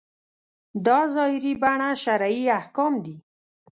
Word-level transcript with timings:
دا 0.85 0.99
ظاهري 1.15 1.53
بڼه 1.61 1.89
شرعي 2.03 2.43
احکام 2.59 2.93
دي. 3.05 3.17